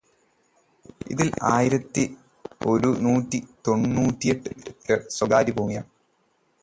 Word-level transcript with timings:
ഇതില് 1.07 1.33
ആയിരത്തി 1.49 2.05
ഒരു 2.61 2.89
നൂറ്റി 2.99 3.39
തൊണ്ണൂറ്റിയെട്ട് 3.67 4.49
ഹെക്ടര് 4.65 5.05
സ്വകാര്യ 5.09 5.55
ഭൂമിയാണ്. 5.59 5.89